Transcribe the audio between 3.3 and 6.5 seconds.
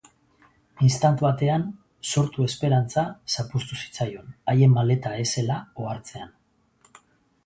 zapuztu zitzaion haien maleta ez zela ohartzean.